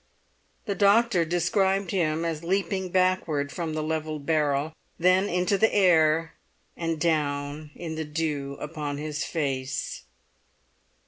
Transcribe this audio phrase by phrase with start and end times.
[0.65, 6.33] The doctor described him as leaping backward from the levelled barrel, then into the air
[6.75, 10.05] and down in the dew upon his face.